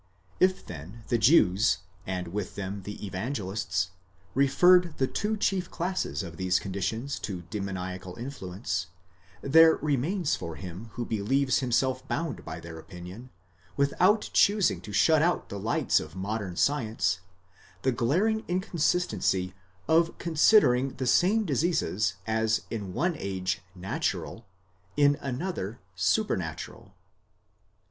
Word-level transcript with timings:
If 0.39 0.65
then 0.65 1.03
the 1.09 1.19
Jews, 1.19 1.77
and 2.07 2.29
with 2.29 2.55
them 2.55 2.81
the 2.85 3.05
Evangelists, 3.05 3.91
referred 4.33 4.97
the 4.97 5.05
two 5.05 5.37
chief 5.37 5.69
classes 5.69 6.23
of 6.23 6.37
these 6.37 6.59
condi 6.59 6.81
tions 6.81 7.19
to 7.19 7.43
demoniacal 7.51 8.15
influence, 8.15 8.87
there 9.43 9.75
remains 9.75 10.35
for 10.35 10.55
him 10.55 10.89
who 10.93 11.05
believes 11.05 11.59
himself 11.59 12.07
bound, 12.07 12.43
by 12.43 12.59
their 12.59 12.79
opinion, 12.79 13.29
without 13.77 14.31
choosing 14.33 14.81
to 14.81 14.91
shut 14.91 15.21
out 15.21 15.49
the 15.49 15.59
lights 15.59 15.99
of 15.99 16.15
modern 16.15 16.55
science, 16.55 17.19
the 17.83 17.91
glaring 17.91 18.43
inconsistency 18.47 19.53
of 19.87 20.17
considering 20.17 20.95
the 20.95 21.05
same 21.05 21.45
diseases 21.45 22.15
as 22.25 22.61
in 22.71 22.93
one 22.95 23.15
age 23.19 23.61
natural, 23.75 24.47
in 24.97 25.15
another 25.21 25.79
supernatural. 25.93 26.95